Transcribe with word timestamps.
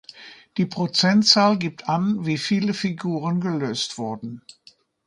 Die 0.57 0.65
Prozentzahl 0.65 1.59
gibt 1.59 1.87
an 1.87 2.25
wie 2.25 2.39
viele 2.39 2.73
Figuren 2.73 3.39
gelöst 3.39 3.99
wurden. 3.99 4.41